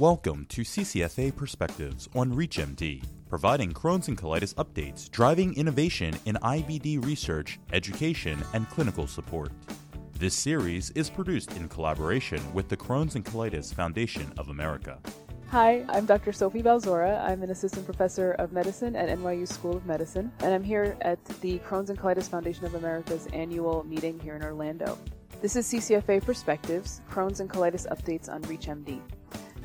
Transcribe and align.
Welcome 0.00 0.46
to 0.50 0.60
CCFA 0.60 1.34
Perspectives 1.34 2.08
on 2.14 2.32
ReachMD, 2.32 3.02
providing 3.28 3.72
Crohn's 3.72 4.06
and 4.06 4.16
colitis 4.16 4.54
updates, 4.54 5.10
driving 5.10 5.52
innovation 5.56 6.14
in 6.24 6.36
IBD 6.36 7.04
research, 7.04 7.58
education, 7.72 8.40
and 8.54 8.68
clinical 8.68 9.08
support. 9.08 9.50
This 10.12 10.36
series 10.36 10.90
is 10.90 11.10
produced 11.10 11.56
in 11.56 11.68
collaboration 11.68 12.40
with 12.54 12.68
the 12.68 12.76
Crohn's 12.76 13.16
and 13.16 13.24
Colitis 13.24 13.74
Foundation 13.74 14.32
of 14.38 14.50
America. 14.50 15.00
Hi, 15.48 15.84
I'm 15.88 16.06
Dr. 16.06 16.32
Sophie 16.32 16.62
Balzora. 16.62 17.20
I'm 17.24 17.42
an 17.42 17.50
assistant 17.50 17.84
professor 17.84 18.34
of 18.34 18.52
medicine 18.52 18.94
at 18.94 19.08
NYU 19.08 19.48
School 19.48 19.76
of 19.76 19.84
Medicine, 19.84 20.30
and 20.38 20.54
I'm 20.54 20.62
here 20.62 20.96
at 21.00 21.24
the 21.40 21.58
Crohn's 21.58 21.90
and 21.90 21.98
Colitis 21.98 22.30
Foundation 22.30 22.66
of 22.66 22.76
America's 22.76 23.26
annual 23.32 23.82
meeting 23.82 24.20
here 24.20 24.36
in 24.36 24.44
Orlando. 24.44 24.96
This 25.42 25.56
is 25.56 25.66
CCFA 25.66 26.24
Perspectives, 26.24 27.00
Crohn's 27.10 27.40
and 27.40 27.50
Colitis 27.50 27.88
Updates 27.88 28.28
on 28.28 28.42
ReachMD. 28.42 29.00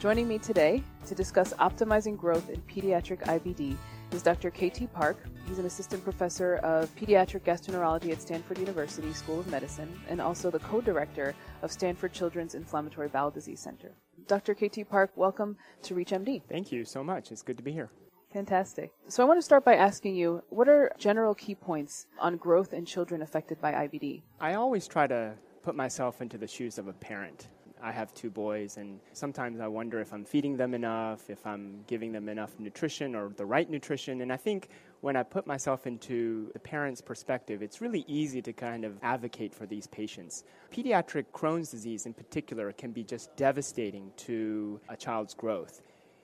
Joining 0.04 0.28
me 0.28 0.38
today 0.38 0.84
to 1.06 1.16
discuss 1.16 1.54
optimizing 1.54 2.18
growth 2.18 2.50
in 2.50 2.60
pediatric 2.64 3.24
IBD 3.24 3.78
is 4.12 4.22
Dr. 4.22 4.52
KT 4.52 4.92
Park. 4.92 5.16
He's 5.48 5.60
an 5.60 5.66
assistant 5.66 6.04
professor 6.04 6.56
of 6.56 6.94
pediatric 6.98 7.44
gastroenterology 7.44 8.12
at 8.12 8.22
Stanford 8.22 8.58
University 8.58 9.14
School 9.14 9.40
of 9.40 9.48
Medicine 9.48 9.98
and 10.10 10.20
also 10.20 10.52
the 10.52 10.60
co 10.60 10.82
director 10.82 11.34
of 11.62 11.72
Stanford 11.72 12.12
Children's 12.12 12.54
Inflammatory 12.54 13.08
Bowel 13.08 13.32
Disease 13.32 13.62
Center. 13.62 13.94
Dr. 14.28 14.54
KT 14.54 14.90
Park, 14.90 15.12
welcome 15.16 15.56
to 15.84 15.96
ReachMD. 15.96 16.42
Thank 16.50 16.74
you 16.74 16.84
so 16.84 17.02
much. 17.02 17.32
It's 17.32 17.42
good 17.42 17.56
to 17.56 17.64
be 17.64 17.72
here. 17.72 17.90
Fantastic. 18.34 18.92
So 19.08 19.24
I 19.24 19.26
want 19.26 19.38
to 19.38 19.42
start 19.42 19.64
by 19.64 19.76
asking 19.76 20.18
you 20.18 20.44
what 20.50 20.68
are 20.68 20.92
general 20.98 21.34
key 21.34 21.56
points 21.56 22.08
on 22.20 22.36
growth 22.36 22.74
in 22.74 22.84
children 22.84 23.22
affected 23.22 23.62
by 23.62 23.72
IBD? 23.72 24.24
I 24.42 24.56
always 24.56 24.86
try 24.86 25.08
to 25.08 25.36
put 25.62 25.78
myself 25.78 26.22
into 26.22 26.38
the 26.38 26.48
shoes 26.48 26.78
of 26.78 26.90
a 26.90 26.94
parent. 26.94 27.48
I 27.84 27.92
have 27.92 28.14
two 28.14 28.30
boys, 28.30 28.78
and 28.78 29.02
sometimes 29.12 29.60
I 29.60 29.68
wonder 29.68 30.00
if 30.00 30.14
I'm 30.14 30.24
feeding 30.24 30.56
them 30.56 30.74
enough, 30.74 31.30
if 31.30 31.46
I'm 31.46 31.84
giving 31.86 32.14
them 32.14 32.30
enough 32.30 32.58
nutrition 32.58 33.14
or 33.14 33.34
the 33.36 33.46
right 33.46 33.70
nutrition. 33.70 34.22
And 34.22 34.32
I 34.32 34.38
think 34.38 34.70
when 35.02 35.18
I 35.18 35.24
put 35.24 35.46
myself 35.46 35.86
into 35.86 36.50
the 36.54 36.60
parent's 36.60 37.02
perspective, 37.02 37.62
it's 37.62 37.82
really 37.82 38.06
easy 38.08 38.42
to 38.44 38.54
kind 38.54 38.86
of 38.86 38.98
advocate 39.04 39.54
for 39.54 39.66
these 39.66 39.86
patients. 39.88 40.46
Pediatric 40.74 41.26
Crohn's 41.34 41.72
disease, 41.72 42.06
in 42.06 42.14
particular, 42.14 42.72
can 42.72 42.92
be 42.92 43.04
just 43.04 43.36
devastating 43.36 44.14
to 44.16 44.80
a 44.88 44.96
child's 44.96 45.34
growth. 45.34 45.82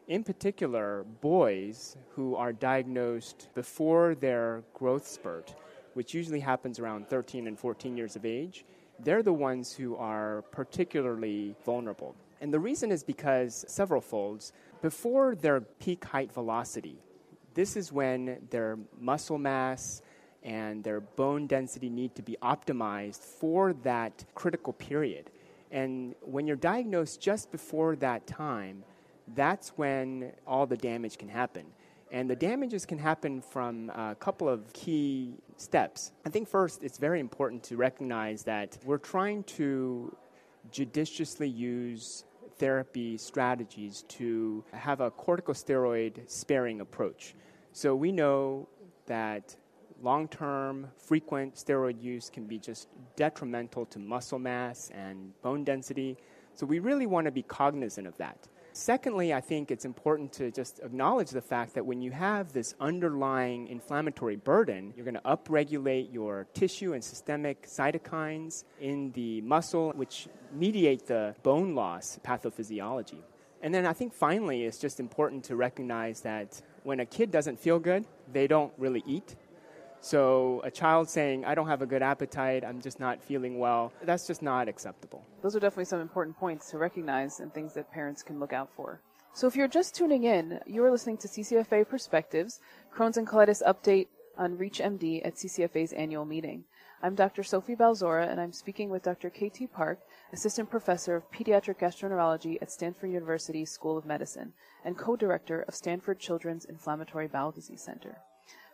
In 0.08 0.24
particular, 0.24 1.04
boys 1.20 1.98
who 2.16 2.36
are 2.36 2.54
diagnosed 2.54 3.50
before 3.54 4.16
their 4.16 4.64
growth 4.74 5.06
spurt, 5.06 5.54
which 5.94 6.14
usually 6.14 6.40
happens 6.40 6.80
around 6.80 7.10
13 7.10 7.48
and 7.48 7.60
14 7.60 7.98
years 7.98 8.16
of 8.16 8.24
age, 8.24 8.64
they're 9.04 9.24
the 9.24 9.34
ones 9.34 9.74
who 9.74 9.96
are 9.96 10.44
particularly 10.52 11.56
vulnerable. 11.66 12.16
And 12.42 12.54
the 12.54 12.60
reason 12.60 12.92
is 12.92 13.04
because 13.04 13.66
several 13.68 14.02
folds. 14.02 14.54
Before 14.82 15.36
their 15.36 15.62
peak 15.62 16.06
height 16.06 16.32
velocity, 16.32 16.98
this 17.54 17.76
is 17.76 17.92
when 17.92 18.48
their 18.50 18.78
muscle 19.00 19.38
mass 19.38 20.02
and 20.44 20.84
their 20.84 21.02
bone 21.02 21.48
density 21.48 21.90
need 21.90 22.16
to 22.16 22.22
be 22.22 22.38
optimized 22.42 23.20
for 23.20 23.74
that 23.84 24.24
critical 24.36 24.72
period. 24.72 25.30
And 25.72 26.16
when 26.22 26.48
you're 26.48 26.56
diagnosed 26.56 27.22
just 27.22 27.52
before 27.52 27.96
that 27.98 28.26
time, 28.26 28.84
that's 29.36 29.70
when 29.70 30.32
all 30.48 30.66
the 30.66 30.78
damage 30.78 31.18
can 31.18 31.30
happen. 31.30 31.66
And 32.12 32.30
the 32.30 32.36
damages 32.36 32.86
can 32.86 32.98
happen 32.98 33.42
from 33.42 33.92
a 33.92 34.16
couple 34.16 34.50
of 34.50 34.74
key 34.74 35.36
steps. 35.58 36.12
I 36.26 36.30
think 36.30 36.48
first, 36.48 36.84
it's 36.84 36.98
very 36.98 37.20
important 37.20 37.64
to 37.64 37.78
recognize 37.78 38.44
that 38.44 38.78
we're 38.84 38.98
trying 38.98 39.44
to 39.44 40.16
judiciously 40.72 41.48
use 41.48 42.24
therapy 42.58 43.18
strategies 43.18 44.04
to 44.10 44.64
have 44.74 45.02
a 45.02 45.12
corticosteroid 45.12 46.30
sparing 46.30 46.82
approach. 46.82 47.36
So 47.74 47.96
we 47.96 48.12
know 48.12 48.68
that 49.06 49.56
long 50.02 50.28
term, 50.28 50.88
frequent 50.98 51.56
steroid 51.56 52.02
use 52.02 52.30
can 52.30 52.46
be 52.46 52.58
just 52.58 52.88
detrimental 53.16 53.86
to 53.88 54.00
muscle 54.00 54.40
mass 54.40 54.90
and 54.94 55.40
bone 55.42 55.64
density. 55.64 56.18
So 56.56 56.66
we 56.66 56.80
really 56.80 57.06
want 57.06 57.26
to 57.26 57.32
be 57.32 57.44
cognizant 57.44 58.08
of 58.08 58.18
that. 58.18 58.48
Secondly, 58.80 59.34
I 59.34 59.42
think 59.42 59.72
it's 59.72 59.84
important 59.84 60.32
to 60.34 60.52
just 60.52 60.80
acknowledge 60.80 61.32
the 61.32 61.42
fact 61.42 61.74
that 61.74 61.86
when 61.86 62.02
you 62.02 62.12
have 62.12 62.54
this 62.54 62.76
underlying 62.80 63.68
inflammatory 63.68 64.38
burden, 64.38 64.94
you're 64.96 65.04
going 65.04 65.16
to 65.16 65.22
upregulate 65.22 66.14
your 66.14 66.48
tissue 66.54 66.94
and 66.94 67.04
systemic 67.04 67.68
cytokines 67.68 68.64
in 68.80 69.12
the 69.12 69.42
muscle, 69.42 69.92
which 69.98 70.30
mediate 70.54 71.06
the 71.06 71.36
bone 71.44 71.76
loss 71.76 72.22
pathophysiology. 72.26 73.20
And 73.62 73.74
then 73.74 73.86
I 73.86 73.92
think 73.92 74.14
finally, 74.14 74.64
it's 74.64 74.78
just 74.78 75.02
important 75.02 75.44
to 75.46 75.58
recognize 75.58 76.22
that 76.22 76.62
when 76.84 77.02
a 77.02 77.06
kid 77.06 77.32
doesn't 77.32 77.60
feel 77.60 77.80
good, 77.80 78.06
they 78.32 78.48
don't 78.48 78.72
really 78.78 79.04
eat. 79.06 79.36
So 80.02 80.62
a 80.64 80.72
child 80.72 81.10
saying, 81.10 81.44
I 81.44 81.56
don't 81.56 81.68
have 81.68 81.82
a 81.82 81.86
good 81.86 82.02
appetite, 82.02 82.64
I'm 82.64 82.82
just 82.82 83.00
not 83.00 83.22
feeling 83.22 83.60
well, 83.60 83.92
that's 84.04 84.26
just 84.26 84.42
not 84.42 84.70
acceptable. 84.70 85.26
Those 85.42 85.56
are 85.56 85.60
definitely 85.60 85.86
some 85.86 86.00
important 86.00 86.38
points 86.38 86.72
to 86.72 86.78
recognize 86.78 87.42
and 87.42 87.54
things 87.54 87.74
that 87.74 87.92
parents 87.92 88.24
can 88.24 88.40
look 88.40 88.54
out 88.54 88.70
for. 88.76 89.02
So 89.34 89.46
if 89.46 89.56
you're 89.56 89.68
just 89.68 89.96
tuning 89.96 90.24
in, 90.24 90.60
you 90.66 90.84
are 90.84 90.92
listening 90.92 91.18
to 91.18 91.28
CCFA 91.28 91.88
Perspectives, 91.88 92.60
Crohn's 92.96 93.18
and 93.18 93.28
Colitis 93.28 93.62
Update 93.62 94.08
on 94.38 94.58
ReachMD 94.58 95.26
at 95.26 95.36
CCFA's 95.36 95.92
annual 95.94 96.26
meeting. 96.26 96.64
I'm 97.04 97.16
Dr. 97.16 97.44
Sophie 97.44 97.76
Balzora, 97.76 98.30
and 98.30 98.40
I'm 98.42 98.54
speaking 98.54 98.90
with 98.90 99.04
Dr. 99.04 99.30
KT 99.30 99.72
Park, 99.72 100.00
Assistant 100.34 100.70
Professor 100.70 101.16
of 101.16 101.30
Pediatric 101.32 101.80
Gastroenterology 101.80 102.58
at 102.62 102.72
Stanford 102.72 103.12
University 103.12 103.66
School 103.66 103.98
of 103.98 104.06
Medicine 104.06 104.54
and 104.84 104.98
co-director 104.98 105.62
of 105.62 105.76
Stanford 105.76 106.20
Children's 106.20 106.66
Inflammatory 106.66 107.28
Bowel 107.28 107.52
Disease 107.52 107.82
Center. 107.82 108.18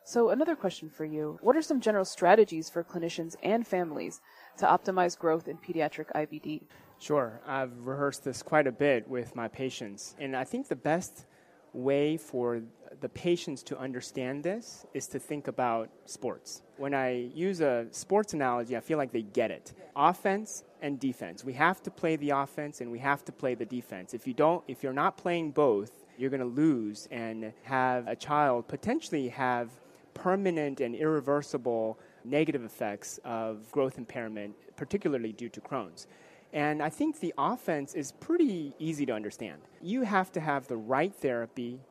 So, 0.07 0.29
another 0.29 0.55
question 0.55 0.87
for 0.87 1.03
you 1.03 1.39
What 1.41 1.57
are 1.57 1.63
some 1.63 1.81
general 1.81 2.05
strategies 2.05 2.69
for 2.69 2.83
clinicians 2.83 3.35
and 3.41 3.65
families 3.65 4.21
to 4.57 4.67
optimize 4.67 5.17
growth 5.17 5.47
in 5.47 5.57
pediatric 5.57 6.11
IBD? 6.13 6.61
Sure. 6.99 7.41
I've 7.47 7.71
rehearsed 7.79 8.23
this 8.23 8.43
quite 8.43 8.67
a 8.67 8.71
bit 8.71 9.07
with 9.07 9.35
my 9.35 9.47
patients. 9.47 10.15
And 10.19 10.35
I 10.35 10.43
think 10.43 10.67
the 10.67 10.75
best 10.75 11.25
way 11.73 12.17
for 12.17 12.61
the 13.01 13.09
patients 13.09 13.63
to 13.63 13.79
understand 13.79 14.43
this 14.43 14.85
is 14.93 15.07
to 15.07 15.17
think 15.17 15.47
about 15.47 15.89
sports. 16.05 16.61
When 16.77 16.93
I 16.93 17.31
use 17.33 17.59
a 17.59 17.87
sports 17.89 18.33
analogy, 18.33 18.77
I 18.77 18.81
feel 18.81 18.99
like 18.99 19.11
they 19.11 19.23
get 19.23 19.49
it. 19.49 19.73
Offense 19.95 20.63
and 20.83 20.99
defense. 20.99 21.43
We 21.43 21.53
have 21.53 21.81
to 21.81 21.89
play 21.89 22.15
the 22.15 22.29
offense 22.29 22.79
and 22.79 22.91
we 22.91 22.99
have 22.99 23.25
to 23.25 23.31
play 23.31 23.55
the 23.55 23.65
defense. 23.65 24.13
If 24.13 24.27
you 24.27 24.35
don't 24.35 24.63
if 24.67 24.83
you're 24.83 24.93
not 24.93 25.17
playing 25.17 25.51
both, 25.51 26.05
you're 26.15 26.29
going 26.29 26.41
to 26.41 26.45
lose 26.45 27.07
and 27.09 27.51
have 27.63 28.07
a 28.07 28.15
child 28.15 28.67
potentially 28.67 29.29
have 29.29 29.71
permanent 30.15 30.81
and 30.81 30.95
irreversible 30.95 31.99
negative 32.23 32.63
effects 32.63 33.19
of 33.23 33.71
growth 33.71 33.99
impairment, 33.99 34.55
particularly 34.75 35.31
due 35.31 35.49
to 35.49 35.61
Crohn's. 35.61 36.07
And 36.53 36.81
I 36.81 36.89
think 36.89 37.19
the 37.19 37.33
offense 37.37 37.93
is 37.93 38.13
pretty 38.13 38.73
easy 38.79 39.05
to 39.05 39.13
understand. 39.13 39.61
You 39.81 40.01
have 40.01 40.31
to 40.31 40.39
have 40.39 40.67
the 40.67 40.77
right 40.77 41.13
therapy 41.13 41.81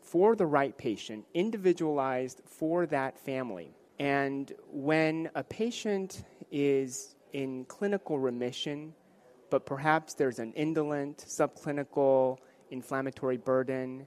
for 0.00 0.34
the 0.34 0.46
right 0.46 0.76
patient, 0.76 1.26
individualized 1.34 2.40
for 2.46 2.86
that 2.86 3.18
family. 3.18 3.70
And 4.00 4.52
when 4.72 5.30
a 5.34 5.44
patient 5.44 6.24
is 6.50 7.14
in 7.32 7.66
clinical 7.66 8.18
remission, 8.18 8.94
but 9.50 9.66
perhaps 9.66 10.14
there's 10.14 10.38
an 10.38 10.52
indolent, 10.54 11.18
subclinical 11.28 12.38
inflammatory 12.70 13.36
burden, 13.36 14.06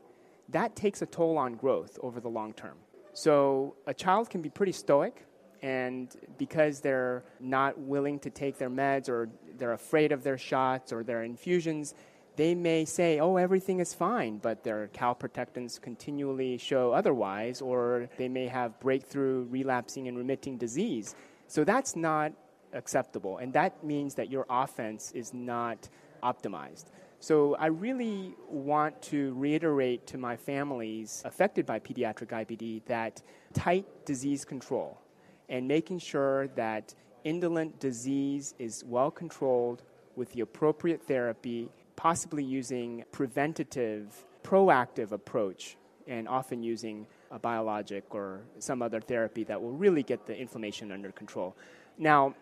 that 0.50 0.76
takes 0.76 1.02
a 1.02 1.06
toll 1.06 1.38
on 1.38 1.54
growth 1.56 1.98
over 2.02 2.20
the 2.20 2.30
long 2.30 2.54
term. 2.54 2.78
So 3.14 3.76
a 3.88 3.94
child 3.94 4.30
can 4.30 4.42
be 4.42 4.50
pretty 4.50 4.72
stoic, 4.72 5.26
and 5.62 6.16
because 6.38 6.80
they're 6.80 7.24
not 7.40 7.78
willing 7.78 8.20
to 8.20 8.30
take 8.30 8.58
their 8.58 8.70
meds 8.70 9.10
or 9.10 9.30
they're 9.58 9.74
afraid 9.74 10.12
of 10.12 10.24
their 10.24 10.38
shots 10.38 10.92
or 10.92 11.04
their 11.04 11.24
infusions, 11.24 11.94
they 12.38 12.56
may 12.56 12.86
say, 12.86 13.20
oh, 13.20 13.36
everything 13.36 13.80
is 13.80 13.94
fine, 13.94 14.38
but 14.38 14.64
their 14.64 14.88
calprotectins 14.94 15.80
continually 15.80 16.58
show 16.58 16.94
otherwise, 16.94 17.62
or 17.62 18.10
they 18.18 18.30
may 18.30 18.48
have 18.48 18.80
breakthrough 18.80 19.46
relapsing 19.50 20.08
and 20.08 20.18
remitting 20.18 20.58
disease. 20.58 21.14
So 21.48 21.64
that's 21.64 21.96
not 21.96 22.32
acceptable, 22.74 23.38
and 23.38 23.52
that 23.54 23.84
means 23.84 24.16
that 24.16 24.32
your 24.32 24.46
offense 24.50 25.12
is 25.12 25.34
not 25.34 25.90
optimized. 26.24 26.86
So 27.22 27.56
I 27.60 27.68
really 27.68 28.34
want 28.50 29.00
to 29.04 29.36
reiterate 29.36 30.08
to 30.08 30.18
my 30.18 30.36
families 30.36 31.22
affected 31.24 31.68
by 31.68 31.78
pediatric 31.78 32.30
IBD 32.30 32.84
that 32.88 33.22
tight 33.54 33.86
disease 34.08 34.44
control 34.44 35.00
and 35.48 35.68
making 35.68 36.00
sure 36.00 36.48
that 36.56 36.96
indolent 37.24 37.80
disease 37.80 38.56
is 38.58 38.84
well 38.88 39.12
controlled 39.12 39.84
with 40.16 40.32
the 40.32 40.42
appropriate 40.42 41.04
therapy, 41.04 41.70
possibly 41.96 42.44
using 42.44 43.04
preventative, 43.12 44.26
proactive 44.44 45.12
approach 45.12 45.78
and 46.08 46.28
often 46.28 46.64
using 46.64 47.06
a 47.30 47.38
biologic 47.38 48.16
or 48.16 48.42
some 48.58 48.82
other 48.82 49.00
therapy 49.00 49.44
that 49.44 49.62
will 49.62 49.74
really 49.74 50.02
get 50.02 50.26
the 50.26 50.36
inflammation 50.36 50.92
under 50.92 51.12
control. 51.12 51.56
Now, 52.00 52.34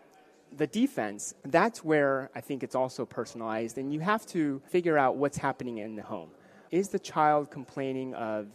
the 0.56 0.66
defense, 0.66 1.34
that's 1.44 1.84
where 1.84 2.30
I 2.34 2.40
think 2.40 2.62
it's 2.62 2.74
also 2.74 3.04
personalized, 3.04 3.78
and 3.78 3.92
you 3.92 4.00
have 4.00 4.26
to 4.26 4.60
figure 4.68 4.98
out 4.98 5.16
what's 5.16 5.38
happening 5.38 5.78
in 5.78 5.96
the 5.96 6.02
home. 6.02 6.30
Is 6.70 6.88
the 6.88 6.98
child 6.98 7.50
complaining 7.50 8.14
of 8.14 8.48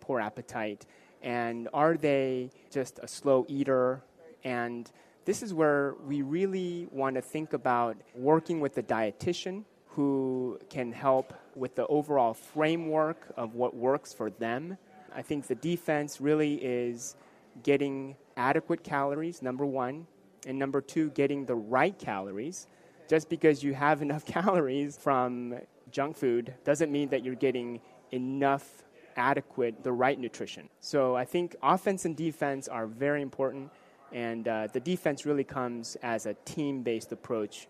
poor 0.00 0.20
appetite? 0.20 0.86
And 1.22 1.68
are 1.72 1.96
they 1.96 2.50
just 2.70 3.00
a 3.02 3.08
slow 3.08 3.46
eater? 3.48 4.02
And 4.44 4.90
this 5.24 5.42
is 5.42 5.52
where 5.52 5.94
we 6.06 6.22
really 6.22 6.88
want 6.92 7.16
to 7.16 7.22
think 7.22 7.52
about 7.52 7.96
working 8.14 8.60
with 8.60 8.74
the 8.74 8.82
dietitian 8.82 9.64
who 9.88 10.58
can 10.68 10.92
help 10.92 11.32
with 11.54 11.74
the 11.74 11.86
overall 11.86 12.34
framework 12.34 13.26
of 13.36 13.54
what 13.54 13.74
works 13.74 14.12
for 14.12 14.30
them. 14.30 14.76
I 15.14 15.22
think 15.22 15.46
the 15.46 15.54
defense 15.54 16.20
really 16.20 16.54
is 16.56 17.16
getting 17.62 18.16
adequate 18.36 18.84
calories, 18.84 19.40
number 19.40 19.64
one, 19.64 20.06
and 20.46 20.58
number 20.58 20.80
two, 20.80 21.10
getting 21.10 21.46
the 21.46 21.54
right 21.54 21.98
calories. 21.98 22.66
Just 23.08 23.28
because 23.28 23.62
you 23.62 23.74
have 23.74 24.02
enough 24.08 24.24
calories 24.26 24.96
from 24.96 25.58
junk 25.90 26.16
food 26.16 26.54
doesn't 26.64 26.90
mean 26.90 27.08
that 27.10 27.24
you're 27.24 27.34
getting 27.34 27.80
enough 28.12 28.84
adequate, 29.16 29.82
the 29.82 29.92
right 29.92 30.18
nutrition. 30.18 30.68
So 30.80 31.16
I 31.16 31.24
think 31.24 31.56
offense 31.62 32.04
and 32.04 32.16
defense 32.16 32.68
are 32.68 32.86
very 32.86 33.22
important, 33.22 33.70
and 34.12 34.46
uh, 34.46 34.68
the 34.72 34.80
defense 34.80 35.24
really 35.24 35.44
comes 35.44 35.96
as 36.02 36.26
a 36.26 36.34
team 36.44 36.82
based 36.82 37.12
approach 37.12 37.68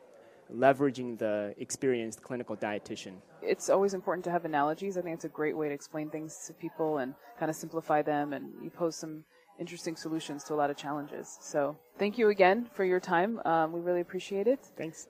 leveraging 0.52 1.18
the 1.18 1.54
experienced 1.58 2.22
clinical 2.22 2.56
dietitian. 2.56 3.14
It's 3.42 3.68
always 3.68 3.94
important 3.94 4.24
to 4.26 4.30
have 4.30 4.44
analogies. 4.44 4.96
I 4.96 5.02
think 5.02 5.14
it's 5.14 5.24
a 5.24 5.28
great 5.28 5.56
way 5.56 5.68
to 5.68 5.74
explain 5.74 6.10
things 6.10 6.44
to 6.46 6.52
people 6.52 6.98
and 6.98 7.14
kind 7.38 7.50
of 7.50 7.56
simplify 7.56 8.02
them, 8.02 8.32
and 8.32 8.52
you 8.62 8.70
pose 8.70 8.96
some 8.96 9.24
interesting 9.58 9.96
solutions 9.96 10.44
to 10.44 10.54
a 10.54 10.56
lot 10.56 10.70
of 10.70 10.76
challenges. 10.76 11.38
So 11.40 11.76
thank 11.98 12.18
you 12.18 12.28
again 12.28 12.68
for 12.72 12.84
your 12.84 13.00
time. 13.00 13.40
Um, 13.44 13.72
we 13.72 13.80
really 13.80 14.00
appreciate 14.00 14.46
it. 14.46 14.60
Thanks. 14.76 15.08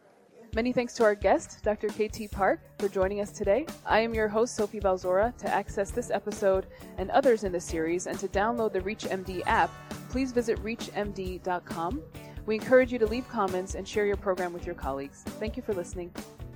Many 0.54 0.72
thanks 0.72 0.94
to 0.94 1.04
our 1.04 1.14
guest, 1.14 1.62
Dr. 1.62 1.88
KT 1.88 2.30
Park, 2.30 2.60
for 2.78 2.88
joining 2.88 3.20
us 3.20 3.30
today. 3.30 3.66
I 3.84 4.00
am 4.00 4.14
your 4.14 4.28
host, 4.28 4.54
Sophie 4.54 4.80
Balzora. 4.80 5.36
To 5.38 5.52
access 5.52 5.90
this 5.90 6.10
episode 6.10 6.66
and 6.96 7.10
others 7.10 7.44
in 7.44 7.52
the 7.52 7.60
series 7.60 8.06
and 8.06 8.18
to 8.20 8.28
download 8.28 8.72
the 8.72 8.80
ReachMD 8.80 9.42
app, 9.46 9.70
please 10.08 10.32
visit 10.32 10.58
reachmd.com. 10.62 12.02
We 12.46 12.54
encourage 12.54 12.92
you 12.92 12.98
to 13.00 13.06
leave 13.06 13.28
comments 13.28 13.74
and 13.74 13.86
share 13.86 14.06
your 14.06 14.16
program 14.16 14.52
with 14.52 14.64
your 14.64 14.76
colleagues. 14.76 15.24
Thank 15.40 15.56
you 15.56 15.62
for 15.62 15.74
listening. 15.74 16.12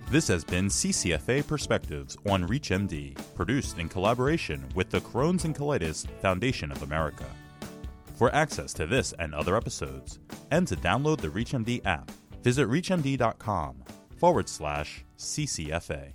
This 0.09 0.27
has 0.29 0.45
been 0.45 0.67
CCFA 0.67 1.47
Perspectives 1.47 2.17
on 2.29 2.49
ReachMD, 2.49 3.17
produced 3.35 3.79
in 3.79 3.89
collaboration 3.89 4.67
with 4.75 4.91
the 4.91 5.01
Crohn's 5.01 5.45
and 5.45 5.55
Colitis 5.55 6.09
Foundation 6.21 6.73
of 6.73 6.83
America. 6.83 7.27
For 8.21 8.35
access 8.35 8.75
to 8.75 8.87
this 8.87 9.15
and 9.19 9.35
other 9.35 9.57
episodes, 9.57 10.19
and 10.51 10.69
to 10.69 10.77
download 10.77 11.23
the 11.23 11.29
ReachMD 11.29 11.81
app, 11.87 12.11
visit 12.43 12.69
reachmd.com 12.69 13.77
forward 14.19 14.47
slash 14.47 15.07
CCFA. 15.17 16.13